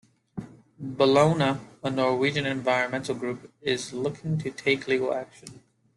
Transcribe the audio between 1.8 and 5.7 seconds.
a Norwegian environmental group, is looking to take legal action.